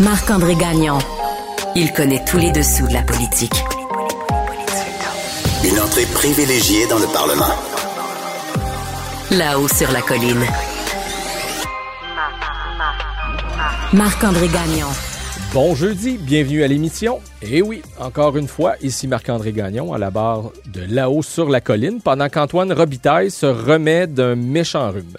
[0.00, 0.98] Marc-André Gagnon.
[1.74, 3.64] Il connaît tous les dessous de la politique.
[5.64, 7.52] Une entrée privilégiée dans le Parlement.
[9.32, 10.44] Là-haut sur la colline.
[13.92, 14.86] Marc-André Gagnon.
[15.52, 17.18] Bon jeudi, bienvenue à l'émission.
[17.42, 21.60] Et oui, encore une fois, ici Marc-André Gagnon à la barre de là-haut sur la
[21.60, 25.16] colline pendant qu'Antoine Robitaille se remet d'un méchant rhume.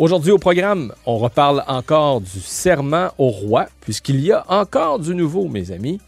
[0.00, 5.14] Aujourd'hui au programme, on reparle encore du serment au roi, puisqu'il y a encore du
[5.14, 6.00] nouveau, mes amis.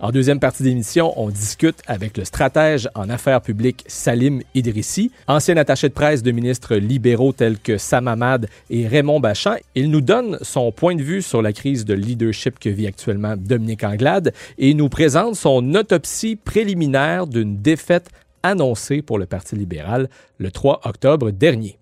[0.00, 5.58] En deuxième partie d'émission, on discute avec le stratège en affaires publiques Salim Idrissi, ancien
[5.58, 9.56] attaché de presse de ministres libéraux tels que Sam Hamad et Raymond Bachand.
[9.74, 13.34] Il nous donne son point de vue sur la crise de leadership que vit actuellement
[13.36, 18.08] Dominique Anglade et nous présente son autopsie préliminaire d'une défaite
[18.42, 20.08] annoncée pour le Parti libéral
[20.38, 21.78] le 3 octobre dernier.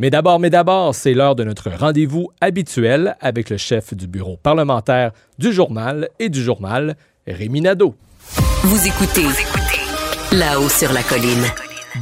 [0.00, 4.36] Mais d'abord, mais d'abord, c'est l'heure de notre rendez-vous habituel avec le chef du bureau
[4.36, 6.96] parlementaire du journal et du journal,
[7.26, 7.96] Rémi Nadeau.
[8.62, 9.26] Vous écoutez
[10.30, 11.44] là-haut sur la colline.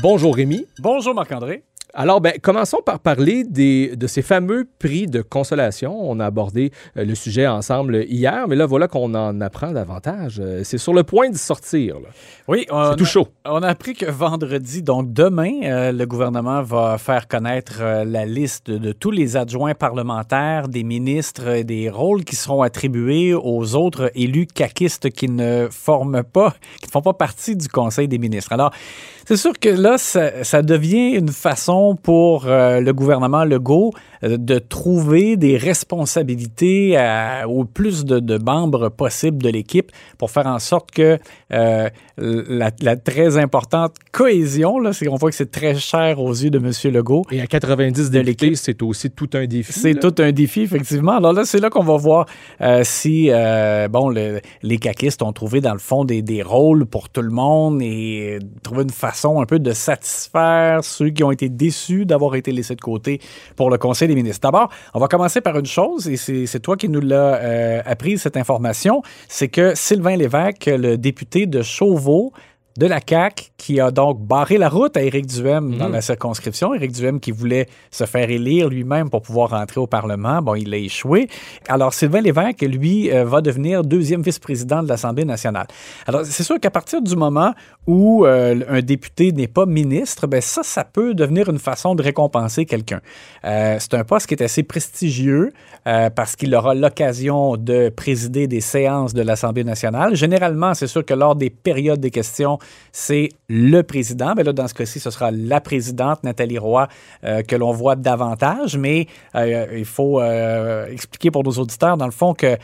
[0.03, 0.67] Bonjour Rémi.
[0.79, 1.63] Bonjour Marc-André.
[1.99, 5.97] Alors, ben, commençons par parler des, de ces fameux prix de consolation.
[5.99, 10.39] On a abordé euh, le sujet ensemble hier, mais là, voilà qu'on en apprend davantage.
[10.39, 11.95] Euh, c'est sur le point de sortir.
[11.95, 12.09] Là.
[12.49, 13.29] Oui, C'est tout chaud.
[13.47, 18.27] on a appris que vendredi, donc demain, euh, le gouvernement va faire connaître euh, la
[18.27, 23.33] liste de, de tous les adjoints parlementaires, des ministres, et des rôles qui seront attribués
[23.33, 28.07] aux autres élus caquistes qui ne forment pas, qui ne font pas partie du Conseil
[28.07, 28.53] des ministres.
[28.53, 28.71] Alors,
[29.25, 33.93] c'est sûr que là, ça, ça devient une façon pour euh, le gouvernement Legault
[34.25, 40.31] euh, de trouver des responsabilités à- au plus de, de membres possible de l'équipe pour
[40.31, 41.19] faire en sorte que
[41.53, 46.33] euh, la, la très importante cohésion, là, c'est qu'on voit que c'est très cher aux
[46.33, 46.71] yeux de M.
[46.93, 47.23] Legault.
[47.31, 48.57] Et à 90 De l'équipe.
[48.57, 49.73] c'est aussi tout un défi.
[49.73, 51.13] C'est tout un défi, effectivement.
[51.13, 52.27] Alors là, c'est là qu'on va voir
[52.63, 56.87] euh, si euh, bon, le- les caquistes ont trouvé, dans le fond, des, des rôles
[56.87, 61.23] pour tout le monde et euh, trouver une façon un peu de satisfaire ceux qui
[61.23, 61.76] ont été déçus
[62.07, 63.21] d'avoir été laissés de côté
[63.57, 64.41] pour le Conseil des ministres.
[64.43, 68.19] D'abord, on va commencer par une chose, et c'est toi qui nous l'as euh, appris,
[68.19, 72.33] cette information, c'est que Sylvain Lévesque, le député de Chauveau,
[72.77, 76.75] de la CAQ qui a donc barré la route à Éric Duhem dans la circonscription.
[76.75, 80.43] Éric Duhem qui voulait se faire élire lui-même pour pouvoir rentrer au Parlement.
[80.43, 81.29] Bon, il a échoué.
[81.69, 85.67] Alors, Sylvain Lévesque, lui, euh, va devenir deuxième vice-président de l'Assemblée nationale.
[86.07, 87.53] Alors, c'est sûr qu'à partir du moment
[87.87, 92.03] où euh, un député n'est pas ministre, ben ça, ça peut devenir une façon de
[92.03, 93.01] récompenser quelqu'un.
[93.45, 95.53] Euh, c'est un poste qui est assez prestigieux
[95.87, 100.15] euh, parce qu'il aura l'occasion de présider des séances de l'Assemblée nationale.
[100.15, 102.59] Généralement, c'est sûr que lors des périodes des questions,
[102.97, 104.33] c'est le président.
[104.35, 106.89] Ben là, dans ce cas-ci, ce sera la présidente, Nathalie Roy,
[107.25, 108.79] euh, que l'on voit davantage.
[108.79, 112.57] Mais euh, il faut euh, expliquer pour nos auditeurs, dans le fond, que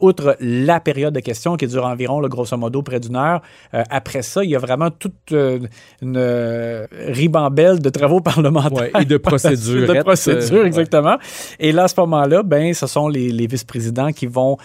[0.00, 3.40] outre la période de questions qui dure environ, là, grosso modo, près d'une heure,
[3.72, 8.90] après ça, il y a vraiment toute une ribambelle de travaux parlementaires.
[8.94, 9.88] Ouais, et de procédures.
[9.94, 10.66] de procédures, ouais.
[10.66, 11.16] exactement.
[11.58, 14.58] Et là, à ce moment-là, ben, ce sont les, les vice-présidents qui vont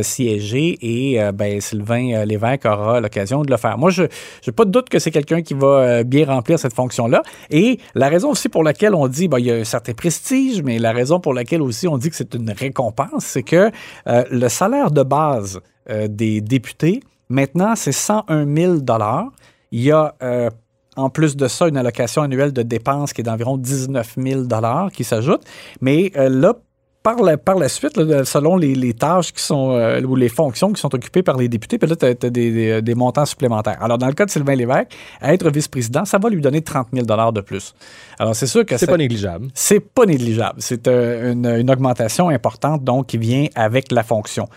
[0.00, 3.76] siéger et ben, Sylvain Lévesque aura l'occasion de le faire.
[3.76, 4.04] Moi, je
[4.46, 7.22] n'ai pas de doute que c'est quelqu'un qui va euh, bien remplir cette fonction-là.
[7.50, 10.62] Et la raison aussi pour laquelle on dit, ben, il y a un certain prestige,
[10.62, 13.70] mais la raison pour laquelle aussi on dit que c'est une récompense, c'est que
[14.06, 18.76] euh, le salaire de base euh, des députés, maintenant, c'est 101 000
[19.72, 20.14] Il y a
[20.96, 24.42] en plus de ça, une allocation annuelle de dépenses qui est d'environ 19 000
[24.92, 25.42] qui s'ajoute.
[25.80, 26.54] Mais là,
[27.04, 30.30] par la, par la suite, là, selon les, les tâches qui sont euh, ou les
[30.30, 33.26] fonctions qui sont occupées par les députés, puis là, tu as, des, des- des montants
[33.26, 33.76] supplémentaires.
[33.80, 34.88] Alors, dans le cas de Sylvain Lévesque,
[35.22, 37.74] être vice-président, ça va lui donner 30 000 de plus.
[38.18, 39.48] Alors, c'est sûr que C'est pas négligeable.
[39.54, 40.56] c'est pas négligeable.
[40.58, 44.48] C'est euh, une, une augmentation importante donc qui vient avec la fonction.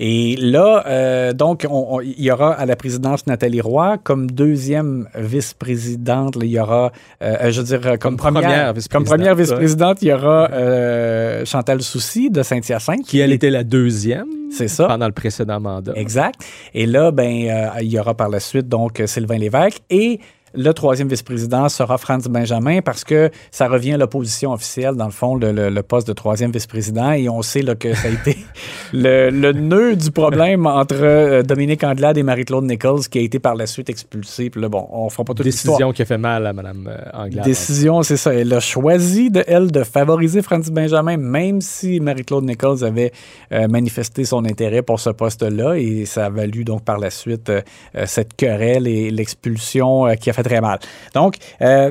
[0.00, 4.30] Et là, euh, donc, on- on- il y aura à la présidence Nathalie Roy comme
[4.30, 6.36] deuxième vice-présidente.
[6.40, 6.92] Il y aura,
[7.22, 10.12] euh, je veux dire, euh, comme, Comme première, première comme vice-présidente, première vice-présidente, il y
[10.12, 13.04] aura euh, Chantal Soucy de Saint-Hyacinthe.
[13.06, 14.86] Qui, elle, était la deuxième C'est ça.
[14.86, 15.92] pendant le précédent mandat.
[15.96, 16.36] Exact.
[16.74, 20.20] Et là, ben, euh, il y aura par la suite donc Sylvain Lévesque et
[20.54, 25.10] le troisième vice-président sera Franz Benjamin parce que ça revient à l'opposition officielle, dans le
[25.12, 27.12] fond, le, le- le poste de troisième vice-président.
[27.12, 28.38] Et on sait là, que ça a été
[28.92, 33.38] le, le nœud du problème entre euh, Dominique Anglade et Marie-Claude Nichols qui a été
[33.38, 34.50] par la suite expulsée.
[34.50, 35.44] Puis là, bon, on fera pas toute.
[35.44, 37.44] Décision qui a fait mal à Mme euh, Anglade.
[37.44, 38.32] Décision, c'est ça.
[38.34, 43.12] Elle a choisi, de, elle, de favoriser Francis Benjamin, même si Marie-Claude Nichols avait
[43.52, 45.74] euh, manifesté son intérêt pour ce poste-là.
[45.76, 47.60] Et ça a valu donc par la suite euh,
[48.06, 50.78] cette querelle et l'expulsion euh, qui a fait très mal.
[51.14, 51.90] Donc, euh,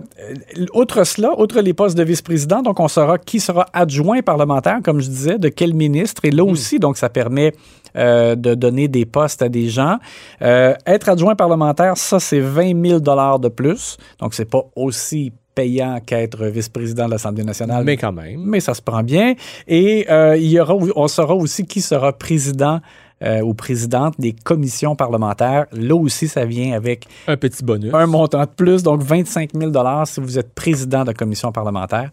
[0.74, 5.00] outre cela, outre les postes de vice-président, donc on saura qui sera adjoint parlementaire, comme
[5.02, 6.26] je disais, de quel ministre.
[6.26, 6.52] Et là Hmm.
[6.52, 7.54] aussi, donc ça permet
[7.96, 9.98] euh, de donner des postes à des gens.
[10.42, 13.98] Euh, être adjoint parlementaire, ça, c'est 20 000 de plus.
[14.20, 17.84] Donc, c'est pas aussi payant qu'être vice-président de l'Assemblée nationale.
[17.84, 18.42] Mais quand même.
[18.46, 19.34] mais ça se prend bien.
[19.68, 22.80] Et euh, il y aura, on saura aussi qui sera président
[23.24, 25.66] euh, ou présidente des commissions parlementaires.
[25.72, 27.94] Là aussi, ça vient avec Un petit bonus.
[27.94, 29.72] un montant de plus, donc 25 000
[30.06, 32.12] si vous êtes président de commission parlementaire.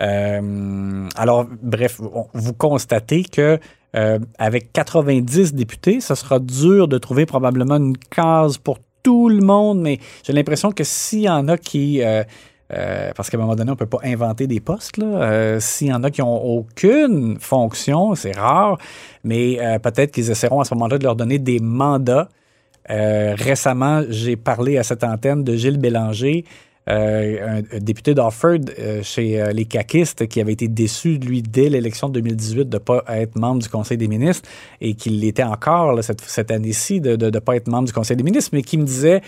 [0.00, 3.58] Euh, alors, bref, on- vous constatez que
[3.96, 9.40] euh, avec 90 députés, ce sera dur de trouver probablement une case pour tout le
[9.40, 12.02] monde, mais j'ai l'impression que s'il y en a qui...
[12.72, 14.98] euh, parce qu'à un moment donné, on ne peut pas inventer des postes.
[14.98, 18.78] Euh, S'il y en a qui n'ont aucune fonction, c'est rare,
[19.24, 22.28] mais euh, peut-être qu'ils essaieront à ce moment-là de leur donner des mandats.
[22.90, 26.46] Récemment, j'ai parlé à cette antenne de Gilles Bélanger,
[26.88, 31.42] euh, un, un député d'Offord euh, chez euh, les caquistes qui avait été déçu, lui,
[31.42, 34.48] dès l'élection de 2018 de ne pas être membre du Conseil des ministres
[34.80, 38.16] et qu'il l'était encore là, cette, cette année-ci de ne pas être membre du Conseil
[38.16, 39.20] des ministres, mais qui me disait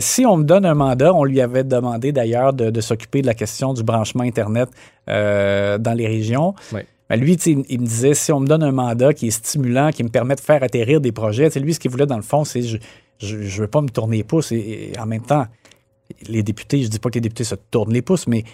[0.00, 3.26] si on me donne un mandat, on lui avait demandé d'ailleurs de, de s'occuper de
[3.26, 4.68] la question du branchement Internet
[5.06, 6.54] dans les régions.
[6.72, 6.80] Oui.
[7.08, 10.02] Ben, lui, il, me disait, si on me donne un mandat qui est stimulant, qui
[10.02, 12.62] me permet de faire atterrir des projets, lui, ce qu'il voulait dans le fond, c'est
[12.62, 12.78] je
[13.18, 15.46] je veux pas me tourner les pouces et, et en même temps,
[16.28, 18.44] les députés, je dis pas que les députés se tournent les pouces, mais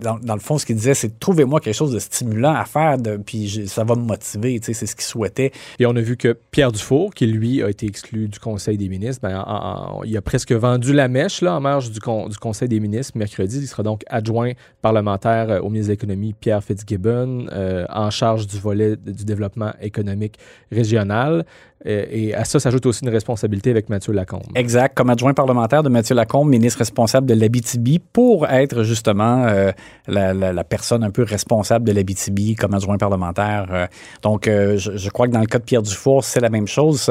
[0.00, 3.16] dans, le fond, ce qu'il disait, c'est trouvez-moi quelque chose de stimulant à faire, de,
[3.16, 5.52] puis ça va me motiver, c'est ce qu'il souhaitait.
[5.78, 8.88] Et on a vu que Pierre Dufour, qui lui a été exclu du Conseil des
[8.88, 12.36] ministres, ben, en- en- il a presque vendu la mèche en marge du, con- du
[12.38, 13.58] Conseil des ministres mercredi.
[13.60, 14.52] Il sera donc adjoint
[14.82, 19.72] parlementaire euh, au ministre de l'Économie, Pierre Fitzgibbon, euh, en charge du volet du développement
[19.80, 20.38] économique
[20.72, 21.44] régional.
[21.86, 24.42] Euh, et à ça s'ajoute aussi une responsabilité avec Mathieu Lacombe.
[24.54, 29.72] Exact, comme adjoint parlementaire de Mathieu Lacombe, ministre responsable de l'Abitibi, pour être justement euh,
[30.06, 33.66] la, personne un peu responsable de l'Abitibi comme adjoint parlementaire.
[33.70, 33.86] Euh,
[34.22, 37.10] donc, je, crois que dans le cas de Pierre Dufour, c'est la même chose.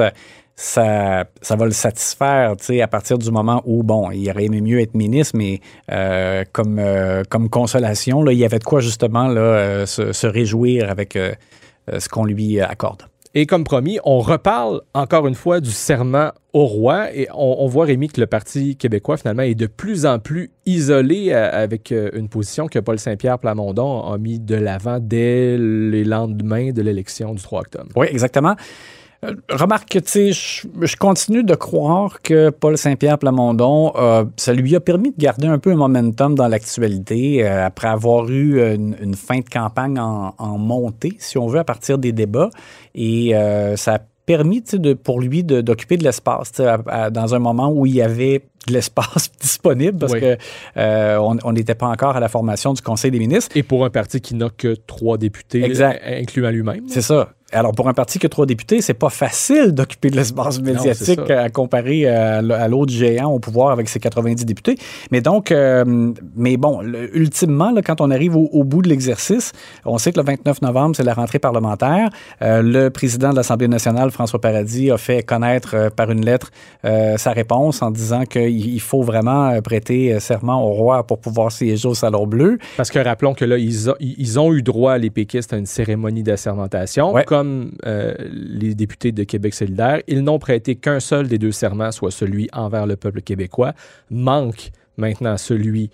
[0.56, 4.46] Ça, ça, va le satisfaire, tu sais, à partir du moment où, bon, il aurait
[4.46, 5.62] aimé mieux être ministre, mais
[6.52, 6.82] comme,
[7.30, 12.26] comme consolation, là, il y avait de quoi justement là, se, réjouir avec ce qu'on
[12.26, 13.04] lui accorde.
[13.36, 17.86] Et comme promis, on reparle encore une fois du serment au roi et on, voit,
[17.86, 22.10] Rémi, que le Parti québécois, finalement, est de plus en plus isolé euh, avec euh,
[22.14, 27.36] une position que Paul Saint-Pierre Plamondon a mis de l'avant dès les lendemains de l'élection
[27.36, 27.92] du 3 octobre.
[27.96, 28.56] Oui, exactement.
[29.26, 34.54] Euh, remarque que, tu sais, je, continue de croire que Paul Saint-Pierre Plamondon, euh, ça
[34.54, 38.62] lui a permis de garder un peu un momentum dans l'actualité euh, après avoir eu
[38.74, 42.50] une, fin de campagne en, montée, si on veut, à partir des débats.
[42.96, 43.34] Et
[43.76, 47.72] ça a permis de, pour lui de- d'occuper de l'espace à- à- dans un moment
[47.72, 50.20] où il y avait de l'espace disponible parce Oui.
[50.20, 50.38] que
[50.78, 53.56] euh, on n'était pas encore à la formation du Conseil des ministres.
[53.56, 56.02] Et pour un parti qui n'a que trois députés, Exact.
[56.06, 56.84] euh, incluant lui-même.
[56.88, 57.30] C'est ça.
[57.52, 61.20] Alors, pour un parti qui a trois députés, c'est pas facile d'occuper de l'espace médiatique
[61.20, 61.42] c'est ça.
[61.42, 64.76] à comparer à, l'autre géant au pouvoir avec ses 90 députés.
[65.10, 69.52] Mais donc, euh, mais bon, ultimement, là, quand on arrive au, au bout de l'exercice,
[69.84, 72.10] on sait que le 29 novembre, c'est la rentrée parlementaire.
[72.44, 76.52] Euh, le président de l'Assemblée nationale, François Paradis, a fait connaître euh, par une lettre
[76.86, 81.06] euh, sa réponse en disant qu'il il faut vraiment euh, prêter euh, serment au roi
[81.06, 82.58] pour pouvoir siéger au Salon Bleu.
[82.78, 85.66] Parce que rappelons que là, ils, ont- ils ont eu droit, les péquistes, à une
[85.66, 87.14] cérémonie d'assermentation.
[87.14, 87.24] Ouais.
[87.26, 91.92] Comme euh, les députés de Québec solidaire, ils n'ont prêté qu'un seul des deux serments,
[91.92, 93.74] soit celui envers le peuple québécois.
[94.10, 95.90] Manque maintenant celui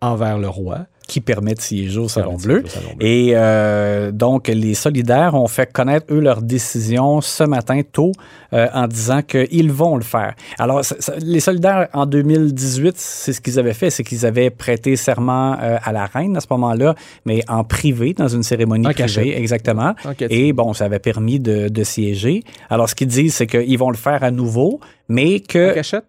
[0.00, 0.86] envers le roi.
[1.06, 2.64] Qui permet de siéger au Salon Bleu.
[3.00, 8.12] Et euh, donc, les solidaires ont fait connaître, eux, leur décision ce matin tôt
[8.52, 10.34] euh, en disant qu'ils vont le faire.
[10.58, 14.50] Alors, ça- ça- les solidaires, en 2018, c'est ce qu'ils avaient fait, c'est qu'ils avaient
[14.50, 16.94] prêté serment euh, à la reine à ce moment-là,
[17.24, 19.38] mais en privé, dans une cérémonie En privée, cachette.
[19.38, 19.94] exactement.
[20.04, 20.12] En.
[20.28, 22.42] Et bon, ça avait permis de, de siéger.
[22.68, 25.74] Alors, ce qu'ils disent, c'est qu'ils vont le faire à nouveau, mais En que...
[25.74, 26.04] cachette,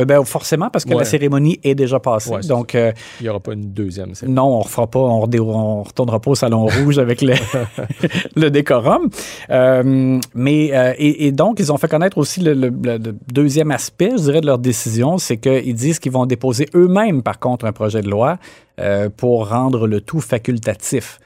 [0.00, 0.98] Euh, ben, forcément, parce que Ouais.
[1.00, 2.30] la cérémonie est déjà passée.
[2.30, 4.14] Ouais, donc, euh, il n'y aura pas une deuxième.
[4.14, 7.34] c'est- non, on refera pas, on, on retournera pas au salon rouge avec le,
[8.36, 9.08] le décorum.
[9.50, 13.16] Euh, mais euh, et, et donc ils ont fait connaître aussi le, le- le- le
[13.32, 17.40] deuxième aspect, je dirais, de leur décision, c'est qu'ils disent qu'ils vont déposer eux-mêmes, par
[17.40, 18.38] contre, un projet de loi
[19.16, 21.18] pour rendre le tout facultatif.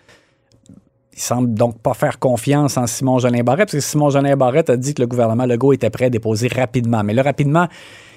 [1.14, 4.71] Ils semblent donc pas faire confiance en Simon Jolin Barrette, parce que Simon Jolin Barrette
[4.71, 7.02] a dit que le gouvernement Legault était prêt à déposer rapidement.
[7.05, 7.69] Mais là, rapidement,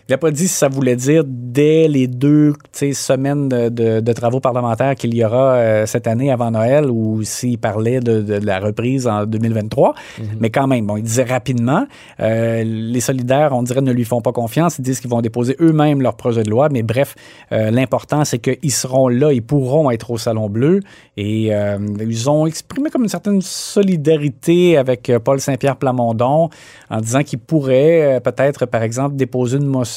[0.08, 2.54] Il n'a pas dit si ça voulait dire dès les deux
[2.94, 7.58] semaines de, de, travaux parlementaires qu'il y aura euh, cette année avant Noël ou s'il
[7.58, 9.96] parlait de, de, la reprise en 2023.
[9.96, 10.24] Mm-hmm.
[10.40, 11.88] Mais quand même, bon, il disait rapidement.
[12.20, 14.78] Euh, les solidaires, on dirait, ne lui font pas confiance.
[14.78, 16.70] Ils disent qu'ils vont déposer eux-mêmes leur projet de loi.
[16.72, 17.16] Mais bref,
[17.52, 20.82] euh, l'important, c'est qu'ils seront là, ils pourront être au Salon Bleu.
[21.18, 21.52] Et
[22.00, 26.50] ils ont exprimé comme une certaine solidarité avec Paul Saint-Pierre Plamondon
[26.90, 29.95] en disant qu'il pourrait peut-être, par exemple, déposer une motion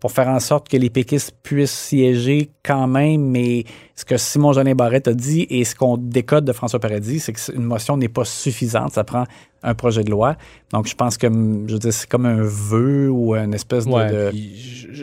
[0.00, 3.64] pour faire en sorte que les péquistes puissent siéger quand même, mais
[4.02, 7.32] ce que Simon Jolin Barrette a dit et ce qu'on décode de François Paradis, c'est
[7.32, 8.94] qu'une motion n'est pas suffisante.
[8.94, 9.26] Ça prend
[9.62, 10.36] un projet de loi.
[10.72, 14.32] Donc, je pense que je veux c'est comme un vœu ou une espèce de.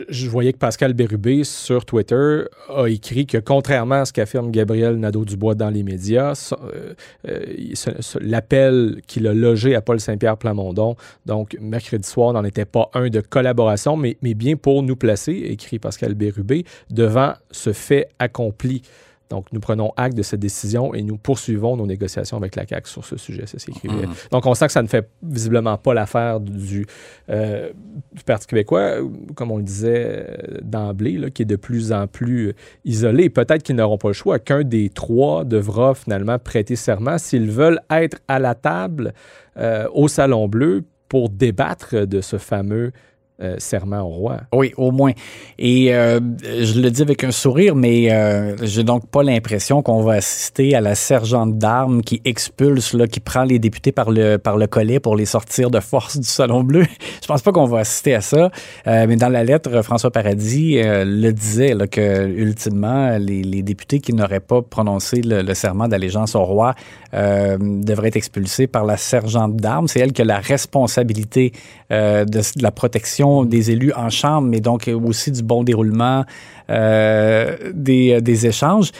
[0.08, 4.96] Je, voyais que Pascal Bérubé sur Twitter a écrit que contrairement à ce qu'affirme Gabriel
[4.96, 6.94] Nadeau-Dubois dans les médias, euh,
[7.28, 7.74] euh,
[8.20, 13.08] l'appel qu'il a logé à Paul Saint-Pierre Plamondon, donc mercredi soir, n'en était pas un
[13.08, 18.82] de collaboration, mais, mais bien pour nous placer, écrit Pascal Bérubé, devant ce fait accompli.
[19.30, 22.90] Donc, nous prenons acte de cette décision et nous poursuivons nos négociations avec la CAQ
[22.90, 23.46] sur ce sujet.
[23.46, 23.88] Ça mmh.
[24.32, 26.84] Donc, on sent que ça ne fait visiblement pas l'affaire du,
[27.30, 27.70] euh,
[28.12, 28.96] du, Parti québécois,
[29.36, 33.30] comme on le disait euh, d'emblée, qui est de plus en plus isolé.
[33.30, 34.40] Peut-être qu'ils n'auront pas le choix.
[34.40, 39.14] Qu'un des trois devra finalement prêter serment s'ils veulent être à la table
[39.56, 42.92] euh, au Salon Bleu pour débattre de ce fameux
[43.42, 44.40] euh, serment au roi.
[44.52, 45.12] Oui, au moins.
[45.58, 50.02] Et euh, je le dis avec un sourire, mais euh, j'ai donc pas l'impression qu'on
[50.02, 54.36] va assister à la sergente d'armes qui expulse, là, qui prend les députés par le,
[54.36, 56.84] par le collet pour les sortir de force du Salon Bleu.
[57.22, 58.50] je pense pas qu'on va assister à ça.
[58.84, 64.12] mais dans la lettre, François Paradis le disait, là, que ultimement, les, les députés qui
[64.12, 66.74] n'auraient pas prononcé le, serment d'allégeance au roi
[67.14, 69.88] devraient être expulsés par la sergente d'armes.
[69.88, 71.52] C'est elle qui a la responsabilité
[71.90, 76.24] de la protection des élus en chambre, mais donc aussi du bon déroulement
[76.70, 78.92] euh, des, des, échanges.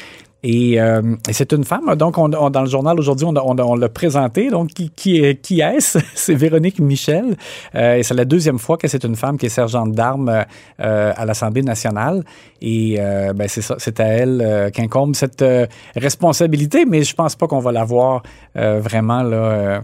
[0.43, 1.95] Et, euh, c'est une femme.
[1.95, 4.51] Donc, on, dans le journal aujourd'hui, on, l'a présenté.
[4.51, 5.99] Donc, qui, qui, qui est-ce?
[6.15, 7.37] c'est Véronique Michel.
[7.77, 10.45] Euh, et c'est la deuxième fois que c'est une femme qui est sergente d'armes
[10.79, 12.25] à l'Assemblée nationale.
[12.61, 15.45] Et ben, c'est c'est à elle qu'incombe cette
[15.95, 16.87] responsabilité.
[16.87, 18.23] Mais je pense pas qu'on va la voir
[18.55, 19.83] vraiment là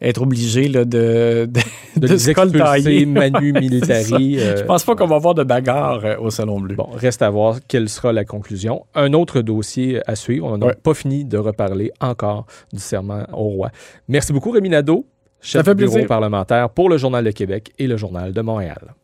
[0.00, 1.48] être obligé là, de,
[1.96, 4.38] de, de, de se manu militari.
[4.38, 6.74] Euh, Je pense pas qu'on va avoir de bagarre euh, au Salon Bleu.
[6.74, 8.84] Bon, reste à voir quelle sera la conclusion.
[8.94, 10.46] Un autre dossier à suivre.
[10.46, 13.70] On n'a pas fini de reparler encore du serment au roi.
[14.08, 15.06] Merci beaucoup, Rémi Nadeau,
[15.40, 18.96] chef du bureau parlementaire pour le Journal de Québec et le Journal de Montréal.